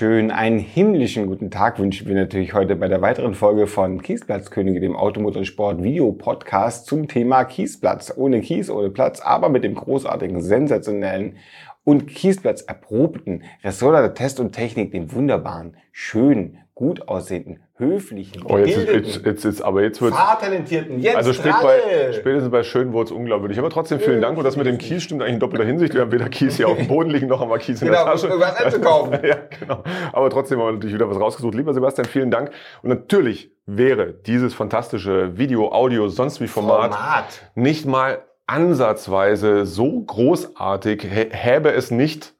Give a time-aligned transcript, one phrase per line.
[0.00, 4.80] Schönen, einen himmlischen guten Tag wünschen wir natürlich heute bei der weiteren Folge von Kiesplatzkönige,
[4.80, 8.10] dem Automotorsport Video Podcast zum Thema Kiesplatz.
[8.16, 11.36] Ohne Kies, ohne Platz, aber mit dem großartigen, sensationellen
[11.84, 18.74] und Kiesplatz erprobten Ressortleiter Test und Technik, dem wunderbaren, schönen, gut aussehenden, höflichen, Oh, jetzt
[18.78, 23.04] ist, jetzt, jetzt aber jetzt wird fahrtalentierten, jetzt also spät bei, spätestens bei schön wurde
[23.04, 23.58] es unglaubwürdig.
[23.58, 24.38] Aber trotzdem vielen Dank.
[24.38, 25.92] Und das mit dem Kies stimmt eigentlich in doppelter Hinsicht.
[25.92, 28.04] Wir haben weder Kies hier auf dem Boden liegen, noch haben wir Kies in Genau,
[28.04, 28.28] der Tasche.
[28.28, 29.12] irgendwas einzukaufen.
[29.24, 29.82] ja, genau.
[30.14, 31.54] Aber trotzdem haben wir natürlich wieder was rausgesucht.
[31.54, 32.50] Lieber Sebastian, vielen Dank.
[32.82, 37.50] Und natürlich wäre dieses fantastische Video, Audio, sonst wie Format, Format.
[37.54, 42.32] nicht mal ansatzweise so großartig, hä- häbe es nicht,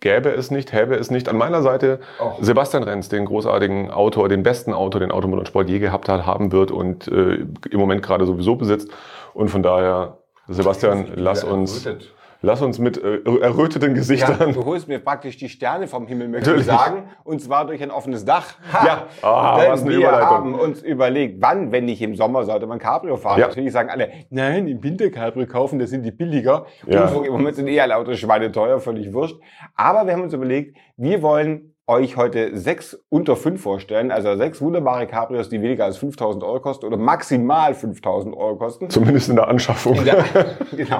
[0.00, 2.32] gäbe es nicht, häbe es nicht an meiner Seite Oh.
[2.40, 6.70] Sebastian Renz, den großartigen Autor, den besten Autor, den Automotorsport je gehabt hat, haben wird
[6.70, 8.90] und äh, im Moment gerade sowieso besitzt.
[9.34, 12.12] Und von daher, Sebastian, lass uns, Errötet.
[12.46, 14.52] Lass uns mit äh, erröteten Ja, Gesichtern.
[14.54, 16.68] du holst mir praktisch die Sterne vom Himmel, möchte Natürlich.
[16.68, 17.08] ich sagen.
[17.24, 18.54] Und zwar durch ein offenes Dach.
[18.72, 18.86] Ha!
[18.86, 19.06] Ja.
[19.22, 20.28] Ah, Denn was eine wir Überleitung.
[20.28, 23.40] haben uns überlegt, wann, wenn nicht im Sommer, sollte man Cabrio fahren.
[23.40, 23.48] Ja.
[23.48, 26.66] Natürlich sagen alle, nein, im Winter Cabrio kaufen, das sind die billiger.
[26.86, 27.02] Ja.
[27.02, 29.36] Unfug, Im Moment sind eh alle Autos schweineteuer, völlig wurscht.
[29.74, 34.60] Aber wir haben uns überlegt, wir wollen euch heute sechs unter fünf vorstellen, also sechs
[34.60, 38.90] wunderbare Cabrios, die weniger als 5000 Euro kosten oder maximal 5000 Euro kosten.
[38.90, 40.04] Zumindest in der Anschaffung.
[40.04, 40.16] Ja,
[40.76, 40.98] genau.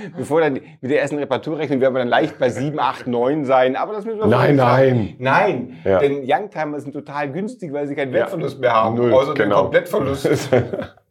[0.16, 3.76] Bevor dann mit der ersten Reparaturrechnung werden wir dann leicht bei 7, 8, 9 sein.
[3.76, 5.14] Aber das müssen wir Nein, nein.
[5.18, 5.98] Nein, Ja.
[5.98, 8.96] denn Youngtimer sind total günstig, weil sie keinen Wertverlust mehr haben.
[8.96, 9.62] Null, außer den genau.
[9.62, 10.50] Komplettverlust.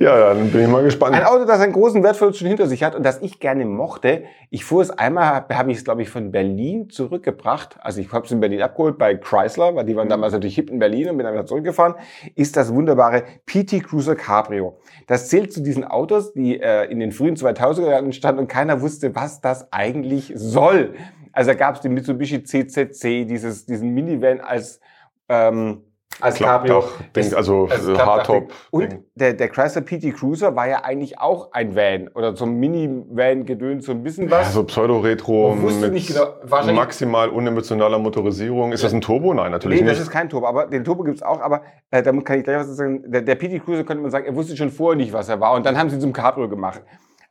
[0.00, 1.14] ja, dann bin ich mal gespannt.
[1.14, 4.24] Ein Auto, das einen großen Wertverlust schon hinter sich hat und das ich gerne mochte.
[4.50, 7.76] Ich fuhr es einmal, habe hab ich es, glaube ich, von Berlin zurückgebracht.
[7.80, 10.70] Also ich habe es in Berlin abgeholt bei Chrysler, weil die waren damals natürlich hip
[10.70, 11.94] in Berlin und bin dann wieder zurückgefahren.
[12.34, 14.78] Ist das wunderbare PT Cruiser Cabrio.
[15.06, 18.80] Das zählt zu diesen Autos, die äh, in den frühen 2000er Jahren entstanden und keiner
[18.80, 20.94] wusste, was das eigentlich soll.
[21.32, 24.80] Also da gab es den Mitsubishi CZC, dieses, diesen Minivan als
[25.28, 25.82] ähm,
[26.20, 26.80] als Cabrio.
[26.80, 27.68] Klappdach-Ding, Es- also.
[27.70, 28.52] Hardtop.
[28.70, 32.54] Und der, der Chrysler PT Cruiser war ja eigentlich auch ein Van oder so ein
[32.60, 34.46] Mini-Van-Gedöns, so ein bisschen was.
[34.48, 38.72] Also Pseudo-Retro mit nicht genau, maximal unemotionaler Motorisierung.
[38.72, 39.34] Ist das ein Turbo?
[39.34, 40.06] Nein, natürlich nee, das nicht.
[40.06, 42.68] ist kein Turbo, aber den Turbo gibt's auch, aber äh, damit kann ich gleich was
[42.76, 43.10] sagen.
[43.10, 45.54] Der, der PT Cruiser könnte man sagen, er wusste schon vorher nicht, was er war
[45.54, 46.82] und dann haben sie zum Cabrio gemacht.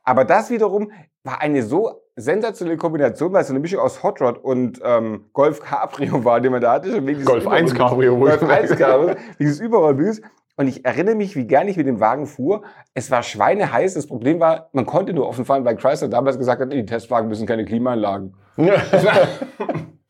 [0.04, 0.90] Aber das wiederum
[1.24, 5.26] war eine so sensationelle Kombination, weil es so eine Mischung aus Hot Rod und ähm,
[5.32, 7.00] Golf Cabrio war, den man da hatte.
[7.00, 7.74] Golf 1 Überrollbügels.
[7.74, 10.20] Cabrio, Golf 1 Cabrio, dieses Überrollbügels.
[10.56, 12.62] Und ich erinnere mich, wie gern ich mit dem Wagen fuhr.
[12.92, 13.94] Es war schweineheiß.
[13.94, 17.28] Das Problem war, man konnte nur offen fahren, weil Chrysler damals gesagt hat, die Testwagen
[17.28, 18.34] müssen keine Klimaanlagen.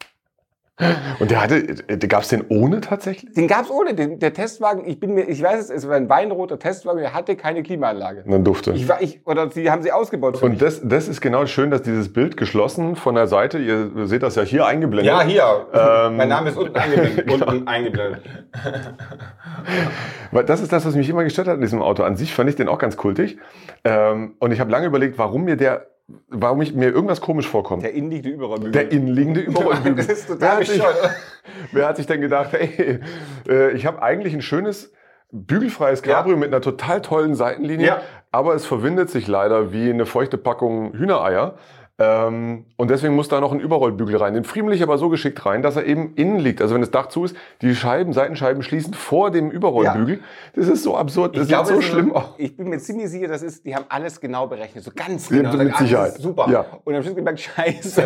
[1.18, 1.62] Und der hatte,
[2.08, 3.32] gab es den ohne tatsächlich?
[3.34, 3.94] Den gab's ohne.
[3.94, 7.14] Den, der Testwagen, ich bin mir, ich weiß es, es war ein weinroter Testwagen, der
[7.14, 8.24] hatte keine Klimaanlage.
[8.26, 8.72] Dann durfte.
[8.72, 10.38] Ich war, ich, oder sie haben sie ausgebaut.
[10.38, 10.54] für mich.
[10.54, 14.22] Und das, das ist genau schön, dass dieses Bild geschlossen von der Seite, ihr seht
[14.22, 15.22] das ja hier eingeblendet.
[15.24, 15.66] hier.
[15.72, 17.30] Ähm, mein Name ist unten eingeblendet.
[17.48, 18.22] unten eingeblendet.
[20.30, 22.02] Weil das ist das, was mich immer gestört hat in diesem Auto.
[22.02, 23.38] An sich fand ich den auch ganz kultig.
[23.84, 25.86] Ähm, und ich habe lange überlegt, warum mir der,
[26.28, 27.82] warum ich, mir irgendwas komisch vorkommt.
[27.82, 28.72] Der innenliegende Überrollbügel.
[28.72, 29.94] Der innenliegende Überrollbügel.
[30.04, 30.82] Das ist wer, total hat sich,
[31.72, 33.00] wer hat sich denn gedacht, hey,
[33.48, 34.92] äh, ich habe eigentlich ein schönes
[35.30, 38.02] bügelfreies Cabrio mit einer total tollen Seitenlinie, Ja.
[38.30, 41.54] aber es verwindet sich leider wie eine feuchte Packung Hühnereier.
[41.98, 44.32] Ähm, und deswegen muss da noch ein Überrollbügel rein.
[44.32, 46.62] Den friemel ich aber so geschickt rein, dass er eben innen liegt.
[46.62, 50.20] Also wenn das Dach zu ist, die Scheiben, Seitenscheiben schließen vor dem Überrollbügel.
[50.56, 52.34] Das ist so absurd, das Ich glaube, sieht so es ist- schlimm aus.
[52.38, 55.42] Ich bin mir ziemlich sicher, das ist, die haben alles genau berechnet, so ganz Ja,
[55.42, 55.56] genau.
[55.64, 56.14] mit Sicherheit.
[56.14, 56.48] Super.
[56.50, 56.64] Ja.
[56.82, 58.02] Und am Schluss gemerkt, scheiße.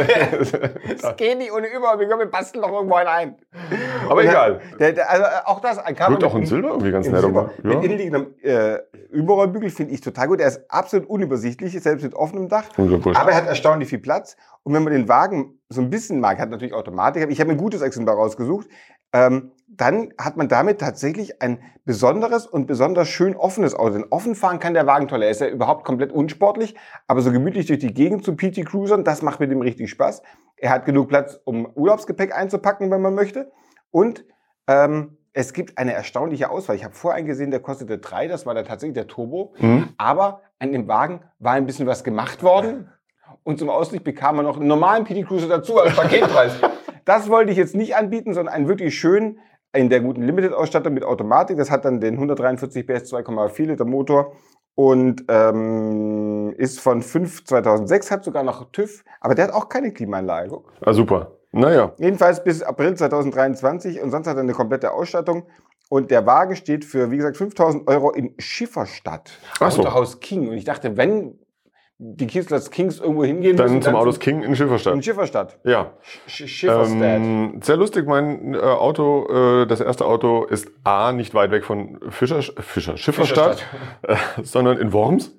[0.92, 3.34] Es geht nicht ohne Überrollbügel, wir basteln doch irgendwo einen ein.
[4.10, 4.60] Aber Und egal.
[4.80, 7.20] Der, der, also auch das, Wirkt auch in Silber irgendwie ganz nett.
[7.20, 7.40] Silber.
[7.40, 7.80] aber- Mit Ja.
[7.82, 8.78] innenliegendem äh,
[9.16, 10.40] Überrollbügel finde ich total gut.
[10.40, 12.68] Er ist absolut unübersichtlich, selbst mit offenem Dach.
[12.76, 14.36] Aber er hat erstaunlich viel Platz.
[14.62, 17.56] Und wenn man den Wagen so ein bisschen mag, hat natürlich Automatik, ich habe ein
[17.56, 18.68] gutes Exemplar rausgesucht,
[19.12, 23.94] ähm, dann hat man damit tatsächlich ein besonderes und besonders schön offenes Auto.
[23.94, 25.22] Denn offen fahren kann der Wagen toll.
[25.22, 26.74] Er ist ja überhaupt komplett unsportlich,
[27.06, 30.22] aber so gemütlich durch die Gegend zu PT Cruisern, das macht mit ihm richtig Spaß.
[30.56, 33.50] Er hat genug Platz, um Urlaubsgepäck einzupacken, wenn man möchte.
[33.90, 34.24] Und
[34.66, 36.76] ähm, es gibt eine erstaunliche Auswahl.
[36.76, 39.52] Ich habe vorher einen gesehen, der kostete drei, das war dann tatsächlich der Turbo.
[39.58, 39.90] Mhm.
[39.98, 42.88] Aber an dem Wagen war ein bisschen was gemacht worden.
[43.42, 46.54] Und zum Ausblick bekam man noch einen normalen PT Cruiser dazu als Paketpreis.
[47.04, 49.38] das wollte ich jetzt nicht anbieten, sondern einen wirklich schönen,
[49.74, 51.58] in der guten Limited-Ausstattung mit Automatik.
[51.58, 54.32] Das hat dann den 143 PS 2,4 Liter Motor
[54.74, 59.92] und ähm, ist von 5 2006, hat sogar noch TÜV, aber der hat auch keine
[59.92, 60.62] Klimaanlage.
[60.80, 61.35] Ah, super.
[61.56, 61.92] Naja.
[61.98, 65.46] Jedenfalls bis April 2023 und sonst hat er eine komplette Ausstattung.
[65.88, 69.30] Und der Wagen steht für, wie gesagt, 5000 Euro in Schifferstadt.
[69.60, 69.82] Ach so.
[69.82, 70.48] Autohaus King.
[70.48, 71.38] Und ich dachte, wenn,
[71.98, 73.82] die Kiezlers Kings irgendwo hingehen Dann müssen.
[73.82, 74.94] zum Autos King in Schifferstadt.
[74.94, 75.58] In Schifferstadt.
[75.64, 75.94] Ja.
[76.26, 77.00] Sch Schifferstadt.
[77.00, 81.64] Ähm, sehr lustig, mein äh, Auto, äh, das erste Auto ist A, nicht weit weg
[81.64, 83.64] von Fischer, Fischer Schifferstadt,
[84.02, 85.32] äh, sondern in Worms.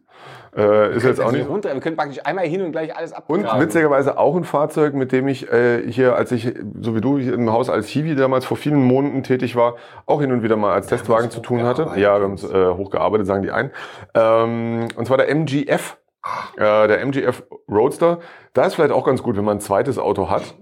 [0.57, 1.48] Äh, ist jetzt auch nicht.
[1.48, 1.71] runter.
[1.74, 3.62] Wir können praktisch einmal hin und gleich alles Und abgraben.
[3.62, 6.51] witzigerweise auch ein Fahrzeug, mit dem ich äh, hier, als ich,
[6.81, 9.75] so wie du, hier im Haus als Hiwi damals vor vielen Monaten tätig war,
[10.07, 11.83] auch hin und wieder mal als Testwagen zu tun hatte.
[11.95, 13.71] Ja, wir haben uns äh, hochgearbeitet, sagen die ein.
[14.15, 15.98] Ähm, und zwar der MGF.
[16.57, 18.19] Äh, der MGF Roadster.
[18.53, 20.56] Da ist vielleicht auch ganz gut, wenn man ein zweites Auto hat.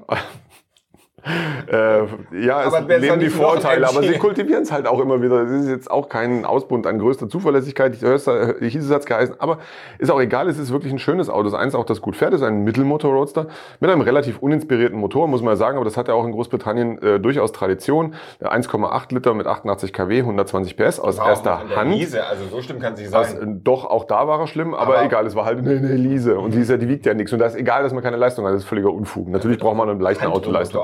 [1.67, 2.03] Äh,
[2.45, 5.43] ja, es Aber soll leben die Vorteile, aber sie kultivieren es halt auch immer wieder.
[5.43, 7.95] Das ist jetzt auch kein Ausbund an größter Zuverlässigkeit.
[7.95, 9.57] Ich äh, hieß es hat's geheißen, aber
[9.97, 10.47] ist auch egal.
[10.47, 11.43] Es ist wirklich ein schönes Auto.
[11.45, 13.47] Das eins auch, das gut fährt, ist ein Mittelmotor-Roadster
[13.79, 15.77] mit einem relativ uninspirierten Motor, muss man sagen.
[15.77, 18.13] Aber das hat ja auch in Großbritannien äh, durchaus Tradition.
[18.39, 21.91] Äh, 1,8 Liter mit 88 kW, 120 PS aus Wow, erster Hand.
[21.95, 23.57] Wiese, also so schlimm kann es nicht Das, sein.
[23.57, 26.37] äh, doch, auch da war er schlimm, aber, Aber- egal, es war halt eine, Elise.
[26.37, 27.33] Und die, ist ja, die wiegt ja nichts.
[27.33, 28.53] Und da ist egal, dass man keine Leistung hat.
[28.53, 29.27] Das ist völliger Unfug.
[29.29, 30.83] Natürlich braucht man eine leichte Autoleistung.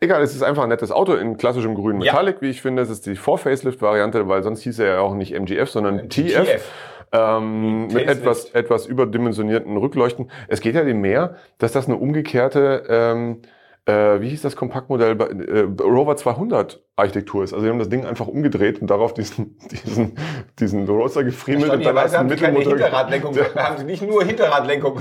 [0.00, 2.12] Egal, es ist einfach ein nettes Auto in klassischem grünen Ja.
[2.12, 2.82] Metallic, wie ich finde.
[2.82, 6.44] Es ist die Vor-Facelift-Variante, weil sonst hieß er ja auch nicht MGF, sondern TF.
[6.44, 6.70] TF.
[7.14, 10.30] Ähm, mit etwas, etwas überdimensionierten Rückleuchten.
[10.48, 13.42] Es geht ja dem mehr, dass das eine umgekehrte, ähm,
[13.86, 17.52] äh, wie hieß das Kompaktmodell, bei- äh, Rover 200 Architektur ist.
[17.52, 20.14] Also die haben das Ding einfach umgedreht und darauf diesen, diesen,
[20.60, 22.72] diesen Roadster gefriemelt und dann sie keine Mittelmotor.
[22.74, 25.00] Hinterradlenkung, da haben sie nicht nur Hinterradlenkung.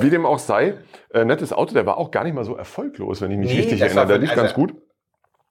[0.00, 0.74] Wie dem auch sei,
[1.12, 3.60] äh, nettes Auto, der war auch gar nicht mal so erfolglos, wenn ich mich Nee,
[3.60, 4.06] richtig erinnere.
[4.06, 4.74] Der lief also- ganz gut.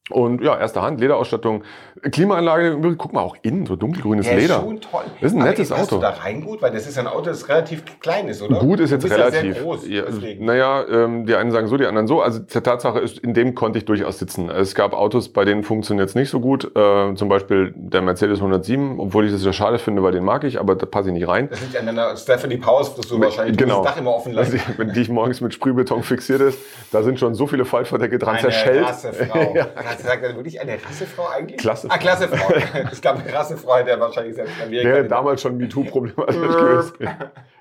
[0.09, 1.63] Und ja, erste Hand, Lederausstattung,
[2.11, 4.57] Klimaanlage, guck mal, auch innen, so dunkelgrünes Der Leder.
[4.57, 5.03] ist schon toll.
[5.21, 5.95] Das ist ein Aber nettes passt Auto.
[5.95, 8.59] Du da rein gut, weil das ist ein Auto, das relativ klein ist, oder?
[8.59, 9.53] Gut ist jetzt ja relativ.
[9.53, 10.03] sehr groß, ja,
[10.39, 12.21] naja, ähm, die einen sagen so, die anderen so.
[12.21, 14.50] Also die Tatsache ist, in dem konnte ich durchaus sitzen.
[14.50, 16.75] Es gab Autos, bei denen funktioniert es nicht so gut.
[16.75, 20.44] Äh, zum Beispiel der Mercedes 107, obwohl ich das ja schade finde, weil den mag
[20.44, 21.47] ich, aber da passe ich nicht rein.
[21.49, 23.81] Das liegt an deiner Stephanie Powers, du wahrscheinlich genau.
[23.81, 24.53] das Dach immer offen lässt.
[24.77, 26.59] wenn die ich morgens mit Sprühbeton fixiert ist,
[26.91, 28.85] da sind schon so viele Faltverdecke dran Eine zerschellt.
[28.85, 29.53] Rassefrau.
[29.56, 29.67] ja.
[29.94, 31.57] Hast du gesagt, also wirklich eine Rassefrau eigentlich?
[31.57, 31.95] Klassefrau.
[31.95, 32.54] Ah, Klassefrau.
[32.92, 34.90] ich glaube, eine Rassefrau hätte er wahrscheinlich selbst Amerika.
[34.90, 36.94] Wäre damals schon MeToo-problematisch gewesen.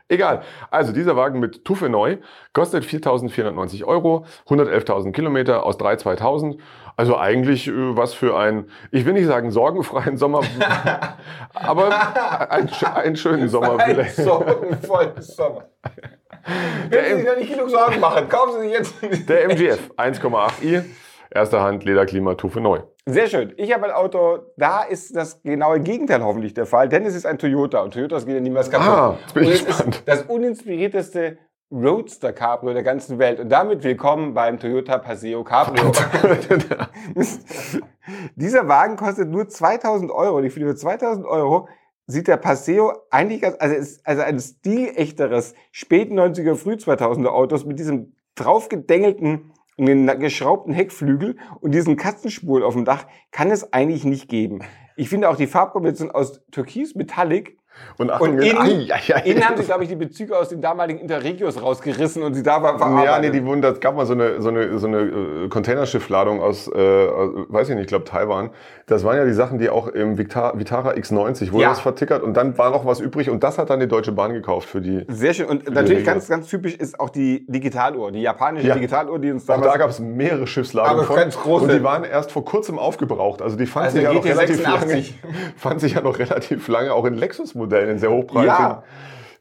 [0.08, 0.42] Egal.
[0.70, 2.18] Also dieser Wagen mit Tuffe neu
[2.52, 6.60] kostet 4.490 Euro, 111.000 Kilometer aus 3 2000.
[6.96, 10.42] Also eigentlich äh, was für ein, ich will nicht sagen sorgenfreien Sommer,
[11.54, 15.68] aber ein, einen schönen Sommer Ein sorgenvollen Sommer.
[16.90, 19.28] Wenn Sie sich noch nicht genug Sorgen machen, kaufen Sie sich jetzt.
[19.28, 20.82] Der MGF 1,8i,
[21.34, 22.80] erster Hand Lederklima Tuffe neu.
[23.06, 23.52] Sehr schön.
[23.56, 27.26] Ich habe ein Auto, da ist das genaue Gegenteil hoffentlich der Fall, denn es ist
[27.26, 28.88] ein Toyota und Toyotas geht ja niemals kaputt.
[28.88, 29.94] Ah, jetzt bin ich und es gespannt.
[29.96, 31.38] ist das uninspirierteste
[31.72, 33.40] Roadster Cabrio der ganzen Welt.
[33.40, 35.90] Und damit willkommen beim Toyota Paseo Cabrio.
[38.36, 40.36] Dieser Wagen kostet nur 2000 Euro.
[40.36, 41.68] Und ich finde, für 2000 Euro
[42.06, 47.64] sieht der Paseo eigentlich ganz, also, ist also ein stilechteres späten 90er, früh 2000er Autos
[47.64, 49.51] mit diesem draufgedengelten
[49.86, 54.60] geschraubten Heckflügel und diesen Katzenspuren auf dem Dach kann es eigentlich nicht geben.
[54.96, 57.58] Ich finde auch die Farbkombination aus Türkis Metallic
[57.98, 59.20] Und und innen, ai, ai, ai.
[59.24, 62.62] innen haben sie, glaube ich, die Bezüge aus den damaligen Interregios rausgerissen und sie da
[62.62, 65.48] war Ja, nee, die wurden, es gab mal so eine, so eine, so eine äh,
[65.48, 68.50] Containerschiffladung aus, äh, weiß ich nicht, ich glaube Taiwan.
[68.86, 71.68] Das waren ja die Sachen, die auch im Vita- Vitara X90 wurde Ja.
[71.70, 74.32] das vertickert und dann war noch was übrig und das hat dann die Deutsche Bahn
[74.32, 75.04] gekauft für die.
[75.08, 75.46] Sehr schön.
[75.46, 78.74] Und natürlich ganz, ganz typisch ist auch die Digitaluhr, die japanische Ja.
[78.74, 81.64] Digitaluhr, die uns Auch damals da gab es mehrere Schiffsladungen Aber von ganz große.
[81.64, 83.40] und die waren erst vor kurzem aufgebraucht.
[83.42, 85.18] Also die fand Also sich ja noch relativ lange, 86.
[85.56, 88.48] fand sich ja noch relativ lange auch in Lexus-Modellen in sehr hochpreisigen.
[88.48, 88.82] Ja.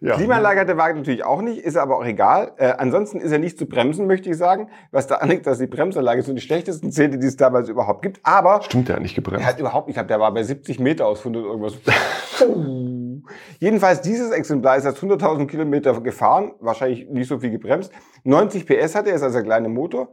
[0.01, 0.15] ja.
[0.15, 2.53] Klimaanlage hat der Wagen natürlich auch nicht, ist aber auch egal.
[2.57, 4.69] Äh, ansonsten ist er nicht zu bremsen, möchte ich sagen.
[4.91, 8.19] Was da anliegt, dass die Bremsanlage so die schlechtesten Zehnte, die es damals überhaupt gibt.
[8.23, 9.45] Aber Stimmt, der hat nicht er gebremst.
[9.45, 11.73] hat überhaupt, ich glaube, der war bei 70 Meter aus 100 irgendwas.
[13.59, 17.91] Jedenfalls dieses Exemplar ist jetzt 100.000 Kilometer gefahren, wahrscheinlich nicht so viel gebremst.
[18.23, 20.09] 90 PS hat er, ist also der kleine Motor.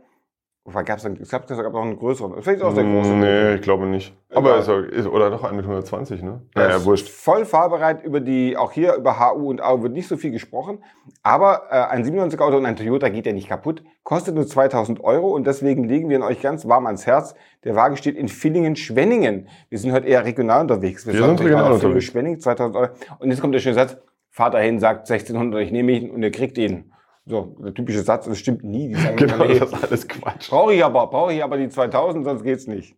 [0.69, 2.43] Wobei gab's dann, ich glaube, es gab noch einen größeren.
[2.43, 3.15] Vielleicht auch der große.
[3.15, 4.15] Nee, ich glaube nicht.
[4.35, 6.43] Aber ist, ist, oder doch ein mit 120, ne?
[6.55, 7.09] Naja, ist wurscht.
[7.09, 10.85] Voll fahrbereit über die, auch hier über HU und AU wird nicht so viel gesprochen.
[11.23, 13.83] Aber äh, ein 97 Auto und ein Toyota geht ja nicht kaputt.
[14.03, 17.35] Kostet nur 2000 Euro und deswegen legen wir ihn euch ganz warm ans Herz.
[17.65, 19.49] Der Wagen steht in Villingen-Schwenningen.
[19.71, 21.07] Wir sind heute eher regional unterwegs.
[21.07, 22.11] Wir sind regional wir fahren nach unterwegs.
[22.11, 22.93] Villingen-Schwenningen, 2000 Euro.
[23.21, 23.97] Und jetzt kommt der schöne Satz.
[24.29, 26.88] Fahrt dahin, sagt 1600, ich nehme ihn und ihr kriegt ihn.
[27.29, 28.89] So, der typische Satz, das stimmt nie.
[28.89, 30.49] Die sagen Genau, nee, das ist alles Quatsch.
[30.49, 32.97] brauche ich aber, brauche ich aber die 2000, sonst geht's nicht.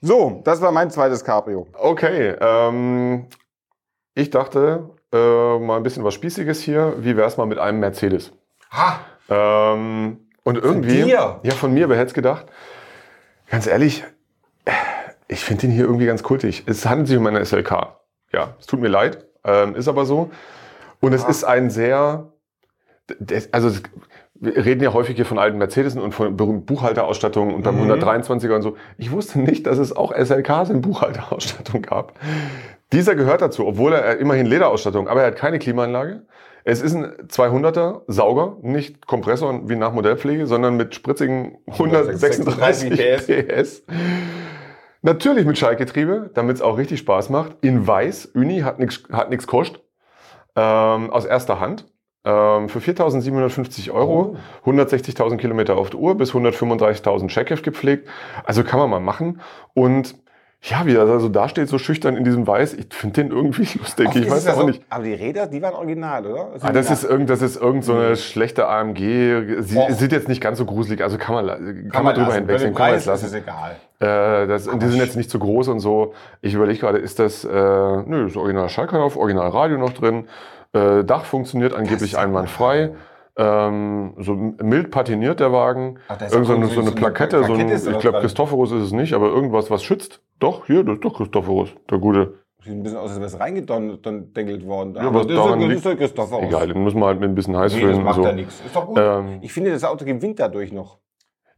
[0.00, 1.66] So, das war mein zweites Cabrio.
[1.78, 3.26] Okay, ähm,
[4.14, 6.94] ich dachte, äh, mal ein bisschen was Spießiges hier.
[6.98, 8.32] Wie wär's mal mit einem Mercedes?
[8.72, 9.00] Ha!
[9.28, 11.02] Ähm, und irgendwie.
[11.02, 11.40] dir?
[11.42, 12.46] Ja, von mir, wer hätte es gedacht?
[13.50, 14.04] Ganz ehrlich,
[15.28, 16.64] ich finde den hier irgendwie ganz kultig.
[16.66, 17.96] Es handelt sich um eine SLK.
[18.32, 20.30] Ja, es tut mir leid, ähm, ist aber so.
[21.00, 21.28] Und es Ah.
[21.28, 22.32] ist ein sehr
[23.20, 23.82] das, also es-
[24.38, 27.90] wir reden ja häufig hier von alten Mercedes und von berühmten Buchhalterausstattungen und beim Mhm.
[27.92, 28.76] 123er und so.
[28.98, 32.12] Ich wusste nicht, dass es auch SLKs in Buchhalterausstattung gab.
[32.92, 36.26] Dieser gehört dazu, obwohl er er immerhin Lederausstattung, aber er hat keine Klimaanlage.
[36.64, 43.26] Es ist ein 200er Sauger, nicht Kompressor wie nach Modellpflege, sondern mit spritzigen 136 PS.
[43.26, 43.84] PS.
[45.02, 47.52] Natürlich mit Schaltgetriebe, damit es auch richtig Spaß macht.
[47.60, 49.82] In weiß, Uni hat nichts hat nix kostet.
[50.56, 51.86] Ähm, aus erster Hand.
[52.26, 58.08] Ähm, für 4.750 Euro, 160.000 Kilometer auf der Uhr, bis 135.000 Checkheft gepflegt.
[58.44, 59.40] Also kann man mal machen.
[59.74, 60.16] Und
[60.62, 63.62] ja, wie er so da steht, so schüchtern in diesem Weiß, ich finde den irgendwie
[63.78, 64.08] lustig.
[64.08, 64.82] Oft Ich es weiß auch so- nicht.
[64.90, 66.48] Aber die Räder, die waren original, oder?
[66.62, 68.98] Ah, das ist irgend, das ist irgend so eine schlechte AMG.
[69.60, 69.90] Sie Och.
[69.90, 72.46] sieht jetzt nicht ganz so gruselig, also kann man, kann, kann man drüber lassen.
[72.48, 73.26] Bei kann man Preis lassen.
[73.26, 73.76] ist es egal.
[74.00, 76.14] Äh, das, und die sind jetzt nicht so groß und so.
[76.40, 80.24] Ich überlege gerade, ist das, äh, nö, ist original Schallkanal, original Radio noch drin.
[80.72, 82.94] Äh, Dach funktioniert angeblich einwandfrei.
[83.38, 85.98] Ähm, so mild patiniert der Wagen.
[86.08, 88.20] Ach, ist Irgend so eine, so- eine Plakette, so ein, ich glaube.
[88.20, 90.22] Christophorus ist es nicht, aber irgendwas, was schützt.
[90.38, 92.38] Doch, hier, das ist doch Christophorus, der gute.
[92.64, 94.94] Sieht ein bisschen aus, als wäre es reingedengelt worden.
[94.96, 96.46] Ja, Aber was das daran ist, das liegt- ist der Christophorus.
[96.46, 98.04] Egal, den müssen wir halt mit ein bisschen heiß Nee, das füllen.
[98.04, 98.22] macht so.
[98.24, 98.60] ja nichts.
[98.64, 98.98] Ist doch gut.
[98.98, 100.98] Ähm, ich finde, das Auto gewinnt dadurch noch.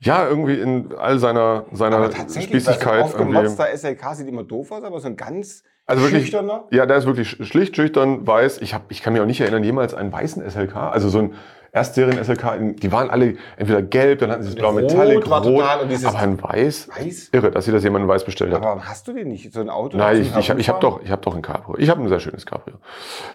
[0.01, 3.09] Ja, irgendwie in all seiner, seiner Spießigkeit.
[3.09, 3.37] So irgendwie.
[3.37, 6.65] aufgemotzter SLK sieht immer doof aus, aber so ein ganz Also wirklich- schüchterner.
[6.71, 8.61] Ja, der ist wirklich sch- schlicht, schüchtern, weiß.
[8.61, 10.77] Ich, hab, ich kann mich auch nicht erinnern, jemals einen weißen SLK.
[10.77, 11.33] Also so ein
[11.71, 15.45] Erstserien-SLK, in- die waren alle entweder gelb, dann hatten sie das blau Rot Metallic, rot,
[15.45, 16.89] total und aber ein weiß.
[16.97, 17.29] Weiß?
[17.33, 18.59] Irre, dass sie das jemand in weiß bestellt hat.
[18.59, 19.53] Aber warum hast du den nicht?
[19.53, 19.97] So ein Auto?
[19.99, 21.77] Nein, ich, ich habe ich hab doch, ich hab doch ein Cabrio.
[21.79, 22.77] Ich habe ein sehr schönes Cabrio.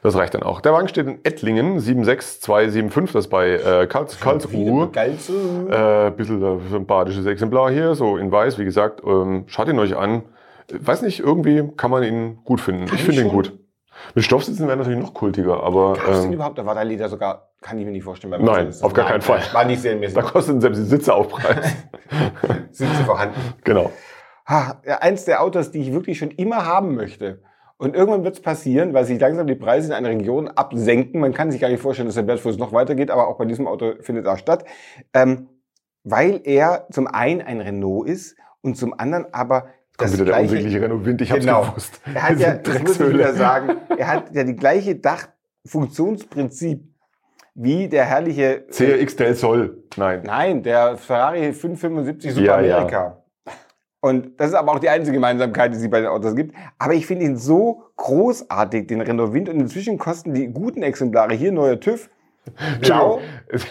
[0.02, 0.62] Das reicht dann auch.
[0.62, 4.90] Der Wagen steht in Ettlingen, 76275, das bei äh, Karls, Karlsruhe.
[4.96, 9.02] Äh, bisschen äh, sympathisches Exemplar hier, so in weiß, wie gesagt.
[9.06, 10.24] Ähm, schaut ihn euch an.
[10.80, 12.86] Weiß nicht, irgendwie kann man ihn gut finden.
[12.86, 13.58] Kann ich finde ihn gut.
[14.16, 16.58] Mit Stoffsitzen wäre natürlich noch kultiger, aber Gab es den ähm, überhaupt?
[16.58, 18.32] Da war der Leder sogar, kann ich mir nicht vorstellen.
[18.32, 18.84] Nein, Mercedes.
[18.84, 19.42] auf gar keinen Fall.
[19.54, 20.16] War nicht serienmäßig.
[20.16, 21.74] da kosten selbst die Sitze Aufpreis.
[22.72, 23.40] Sie vorhanden.
[23.64, 23.92] genau.
[24.48, 27.42] Ha, ja, eins der Autos, die ich wirklich schon immer haben möchte.
[27.78, 31.20] Und irgendwann wird es passieren, weil sich langsam die Preise in einer Region absenken.
[31.20, 33.68] Man kann sich gar nicht vorstellen, dass der Wertverlust noch weitergeht, aber auch bei diesem
[33.68, 34.66] Auto findet er statt.
[35.14, 35.50] Ähm,
[36.04, 40.82] weil er zum einen ein Renault ist und zum anderen aber Kommt wieder der unsägliche
[40.82, 41.62] Renault Wind, ich hab's Genau.
[41.62, 42.02] gewusst.
[42.14, 46.82] Er hat ja, das muss ich wieder sagen, er hat ja die gleiche Dachfunktionsprinzip
[47.56, 49.84] wie der herrliche CRX Del Sol.
[49.96, 50.22] Nein.
[50.26, 52.78] Nein, der Ferrari 575 Super Ja, ja.
[52.78, 53.20] America.
[54.02, 56.54] Und das ist aber auch die einzige Gemeinsamkeit, die es bei den Autos gibt.
[56.78, 59.48] Aber ich finde ihn so großartig, den Renault Wind.
[59.48, 62.10] Und inzwischen kosten die guten Exemplare hier, neuer TÜV,
[62.82, 63.22] blau.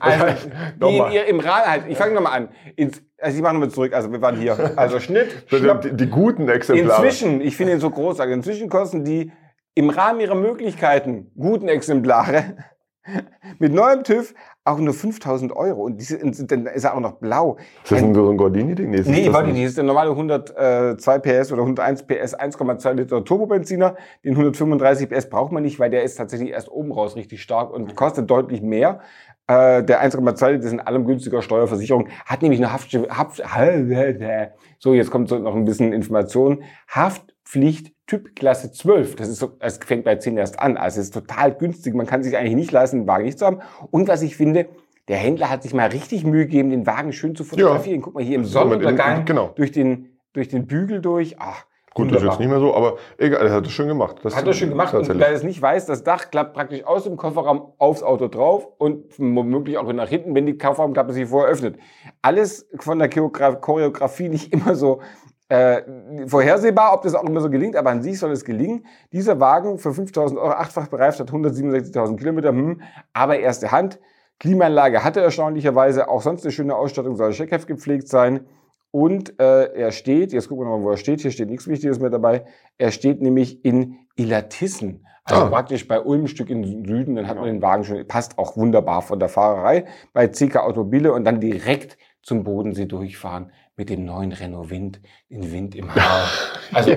[0.00, 0.26] Also,
[0.82, 2.48] die ihr, im Rahmen, halt, ich fange nochmal an.
[2.76, 3.92] Ins, also ich mache nochmal zurück.
[3.92, 4.72] Also wir waren hier.
[4.76, 5.82] Also Schnitt, Schnapp.
[5.82, 7.04] Die, die guten Exemplare.
[7.04, 9.32] Inzwischen, ich finde ihn so großartig, inzwischen kosten die
[9.74, 12.56] im Rahmen ihrer Möglichkeiten guten Exemplare
[13.58, 14.34] mit neuem TÜV
[14.64, 15.82] auch nur 5000 Euro.
[15.82, 17.56] Und diese, und dann ist er auch noch blau.
[17.82, 18.90] Ist das ein, so ein Gordini-Ding?
[18.90, 23.96] Nee, das warte, die ist der normale 102 PS oder 101 PS 1,2 Liter Turbobenziner.
[24.24, 27.72] Den 135 PS braucht man nicht, weil der ist tatsächlich erst oben raus richtig stark
[27.72, 29.00] und kostet deutlich mehr.
[29.48, 33.42] Äh, der 1,2 Liter ist in allem günstiger Steuerversicherung, hat nämlich eine Haft, Haft
[34.78, 36.62] so jetzt kommt so noch ein bisschen Information.
[36.88, 39.16] Haftpflicht Typklasse 12.
[39.16, 40.76] Das ist so, es fängt bei 10 erst an.
[40.76, 41.94] Also es ist total günstig.
[41.94, 43.60] Man kann sich eigentlich nicht leisten, den Wagen nicht zu haben.
[43.90, 44.68] Und was ich finde,
[45.08, 48.02] der Händler hat sich mal richtig Mühe gegeben, den Wagen schön zu fotografieren.
[48.02, 49.52] Guck mal hier im Sonnenuntergang Genau.
[49.56, 51.36] durch den, durch den Bügel durch.
[51.38, 51.64] Ach,
[51.98, 54.16] Gut, das ist jetzt nicht mehr so, aber egal, er hat es schön gemacht.
[54.22, 54.94] Das Hat er schön gemacht.
[54.94, 58.68] Und wer es nicht weiß, das Dach klappt praktisch aus dem Kofferraum aufs Auto drauf
[58.78, 61.78] und womöglich auch nach hinten, wenn die Kofferraumklappe sich vorher öffnet.
[62.22, 65.00] Alles von der Choreogra- Choreografie nicht immer so
[65.48, 65.82] äh,
[66.26, 68.86] vorhersehbar, ob das auch immer so gelingt, aber an sich soll es gelingen.
[69.12, 73.98] Dieser Wagen für 5000 Euro, achtfach bereift, hat 167.000 Kilometer, hm, aber erste Hand.
[74.40, 78.46] Klimaanlage hatte erstaunlicherweise, auch sonst eine schöne Ausstattung, soll Scheckheft gepflegt sein.
[78.90, 82.00] Und äh, er steht, jetzt gucken wir mal, wo er steht, hier steht nichts Wichtiges
[82.00, 82.44] mehr dabei,
[82.78, 85.48] er steht nämlich in Illertissen, also Ah.
[85.50, 88.56] praktisch bei Ulm ein Stück im Süden, dann hat man den Wagen schon, passt auch
[88.56, 94.04] wunderbar von der Fahrerei, bei CK Automobile und dann direkt zum Bodensee durchfahren mit dem
[94.04, 96.28] neuen Renault Wind, den Wind im Haar.
[96.72, 96.92] Also,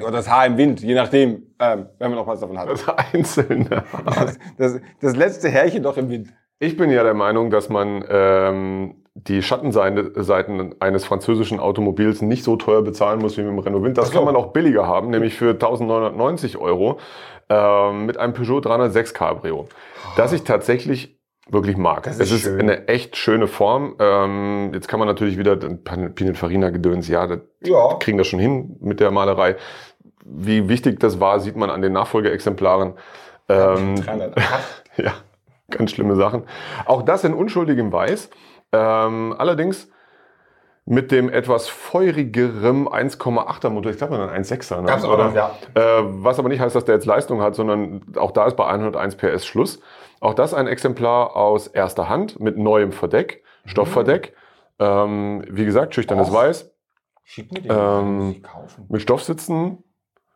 [0.00, 2.68] oder das Haar im Wind, je nachdem, ähm, wenn man noch was davon hat.
[2.70, 3.84] Das Einzelne.
[4.04, 6.28] Das, das, das letzte Härchen doch im Wind.
[6.60, 12.44] Ich bin ja der Meinung, dass man ähm, die Schattenseiten Seiten eines französischen Automobils nicht
[12.44, 13.98] so teuer bezahlen muss wie mit dem Renault Wind.
[13.98, 14.14] Das so.
[14.14, 16.98] kann man auch billiger haben, nämlich für 1990 Euro
[17.48, 19.66] ähm, mit einem Peugeot 306 Cabrio,
[20.16, 21.18] das ich tatsächlich
[21.50, 22.04] wirklich mag.
[22.04, 22.60] Das ist es ist schön.
[22.60, 23.96] eine echt schöne Form.
[23.98, 27.94] Ähm, jetzt kann man natürlich wieder Pininfarina-Gedöns, ja, das Ja.
[27.98, 29.56] kriegen das schon hin mit der Malerei.
[30.24, 32.92] Wie wichtig das war, sieht man an den Nachfolgeexemplaren.
[33.48, 34.44] Ähm, 308.
[34.98, 35.12] ja.
[35.70, 36.44] Ganz schlimme Sachen.
[36.86, 38.30] Auch das in unschuldigem Weiß.
[38.72, 39.88] Ähm, allerdings
[40.84, 43.92] mit dem etwas feurigerem 1,8er Motor.
[43.92, 44.80] Ich glaube, dann 1,6er.
[44.80, 44.86] Ne?
[44.86, 45.50] Gab's auch noch, ja.
[45.74, 48.66] Äh, was aber nicht heißt, dass der jetzt Leistung hat, sondern auch da ist bei
[48.66, 49.80] 101 PS Schluss.
[50.20, 54.34] Auch das ein Exemplar aus erster Hand mit neuem Verdeck, Stoffverdeck.
[54.78, 56.34] Ähm, wie gesagt, schüchternes Och.
[56.34, 56.70] Weiß.
[57.24, 58.86] Schick mir den, Ähm, kaufen.
[58.88, 59.84] Mit Stoffsitzen.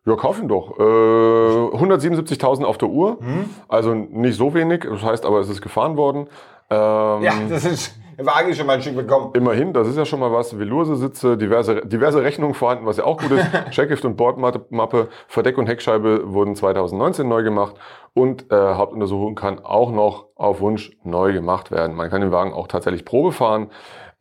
[0.04, 0.78] Ja, kauf ihn doch.
[0.78, 3.18] Äh, 177.000 auf der Uhr.
[3.20, 3.50] Hm?
[3.68, 4.84] Also nicht so wenig.
[4.88, 6.26] Das heißt aber, es ist gefahren worden.
[6.70, 9.30] Ähm, Ja, das ist, der Wagen ist schon mal ein Stück bekommen.
[9.34, 10.58] Immerhin, das ist ja schon mal was.
[10.58, 13.46] Velour-Sitze, diverse, diverse Rechnungen vorhanden, was ja auch gut ist.
[13.70, 17.76] Checkheft und Bordmappe, Verdeck und Heckscheibe wurden 2019 neu gemacht
[18.14, 21.94] und äh, Hauptuntersuchung kann auch noch auf Wunsch neu gemacht werden.
[21.94, 23.70] Man kann den Wagen auch tatsächlich Probe fahren.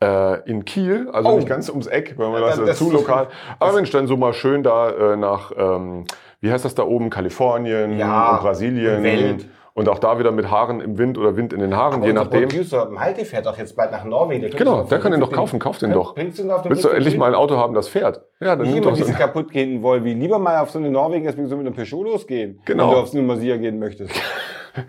[0.04, 1.36] Äh, in Kiel, also Oh.
[1.36, 3.28] nicht ganz ums Eck, wenn man Ja, das, das- das zu lokal.
[3.60, 6.06] Aber Mensch, dann so mal schön da äh, nach, ähm,
[6.40, 9.04] wie heißt das da oben, Kalifornien Ja, und Brasilien.
[9.04, 9.46] Welt.
[9.74, 12.12] Und auch da wieder mit Haaren im Wind oder Wind in den Haaren, Aber je
[12.14, 12.50] nachdem.
[12.50, 14.42] Producer Malte fährt doch jetzt bald nach Norwegen.
[14.42, 16.14] könnte Genau, der kann den doch kaufen, kauf den doch.
[16.14, 18.22] Bringst du ihn auf den Willst du endlich mal ein Auto haben, das fährt?
[18.42, 20.14] Ja, dann nimm doch so kaputt gehenden Volvi.
[20.14, 22.60] Lieber mal auf so eine Norwegen, deswegen so mit einem Peugeot losgehen.
[22.66, 22.88] Genau.
[22.88, 24.12] Wenn du aufs Numasia gehen möchtest.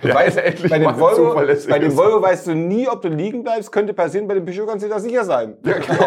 [0.00, 1.44] Du Ja, weißt, endlich bei dem, Volvo, bei
[1.78, 1.96] dem ist.
[1.96, 3.72] Volvo weißt du nie, ob du liegen bleibst.
[3.72, 5.56] Könnte passieren, bei dem Peugeot kannst du dir da sicher sein.
[5.64, 6.04] Ja, genau.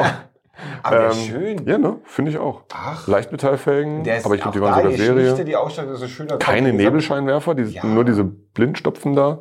[0.84, 1.68] Aber Ähm, ist schön.
[1.68, 1.98] Ja, ne?
[2.06, 2.62] Finde ich auch.
[2.74, 3.06] Ach.
[3.08, 5.44] Leichtmetallfelgen, ist aber ich glaube, die waren sogar Serie.
[5.44, 6.38] die Ausstattung, desto schöner.
[6.38, 7.86] Keine kommt die Nebelscheinwerfer, die, Ja.
[7.86, 9.40] nur diese Blindstopfen da.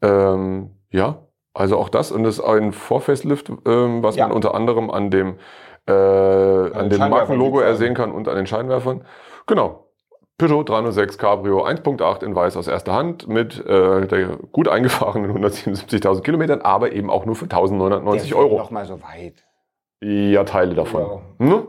[0.00, 1.18] Ähm, ja,
[1.52, 2.10] also auch das.
[2.12, 4.26] Und das ist ein Vorfacelift, ähm, was Ja.
[4.28, 5.36] man unter anderem an dem,
[5.86, 9.04] äh, an den dem Markenlogo ersehen kann und an den Scheinwerfern.
[9.46, 9.83] Genau.
[10.36, 16.22] Peugeot 306 Cabrio 1.8 in weiß aus erster Hand mit äh, der gut eingefahrenen 177.000
[16.22, 18.58] Kilometern, aber eben auch nur für 1990 Der fährt Euro.
[18.58, 19.44] Noch mal so weit.
[20.02, 21.22] Ja, Teile davon.
[21.38, 21.62] Ja.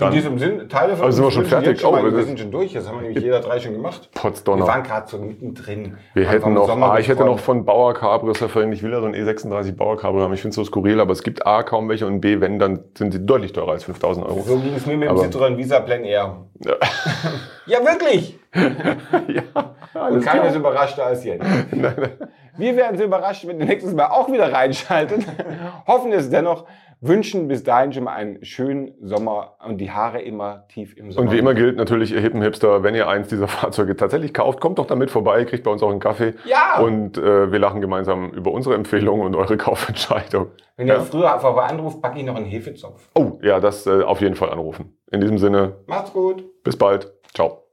[0.00, 0.06] Ne?
[0.06, 1.68] In Dann diesem Sinn, Teile von Also sind wir schon fertig?
[1.70, 2.72] jetzt Schon mal, Oh, wir das- sind schon durch.
[2.72, 4.08] Das haben wir nämlich jeder drei schon gemacht.
[4.12, 4.66] Wir Potsdonner.
[4.66, 5.96] waren gerade so mittendrin.
[6.14, 8.72] Wir hätten noch, ah, ich hätte noch von Bauer Cabrios verfolgt.
[8.74, 10.32] Ich will ja so ein E36 Bauer Cabrio haben.
[10.34, 12.80] Ich finde es so skurril, aber es gibt A, kaum welche und B, wenn, dann
[12.96, 14.40] sind sie deutlich teurer als 5000 Euro.
[14.42, 16.36] So ging es mir mit dem Citroën Visa Plan R.
[16.64, 16.74] Ja.
[17.66, 18.38] Ja, wirklich!
[19.28, 19.42] ja,
[20.10, 21.38] Und keiner ist überraschter als nein.
[22.56, 25.24] Wir werden so überrascht, wenn ihr nächstes Mal auch wieder reinschaltet.
[25.86, 26.64] Hoffen es dennoch.
[27.02, 31.28] Wünschen bis dahin schon mal einen schönen Sommer und die Haare immer tief im Sommer.
[31.28, 34.60] Und wie immer gilt natürlich, ihr hippen Hipster, wenn ihr eins dieser Fahrzeuge tatsächlich kauft,
[34.60, 36.34] kommt doch damit vorbei, kriegt bei uns auch einen Kaffee.
[36.44, 36.78] Ja!
[36.80, 40.48] Und äh, wir lachen gemeinsam über unsere Empfehlungen und eure Kaufentscheidung.
[40.76, 41.00] Wenn ihr Ja?
[41.00, 43.08] früher vorbei anruft, packe ich noch einen Hefezopf.
[43.14, 44.96] Oh, ja, das äh, auf jeden Fall anrufen.
[45.10, 46.44] In diesem Sinne, Macht's gut!
[46.64, 47.10] bis bald.
[47.34, 47.64] Ciao.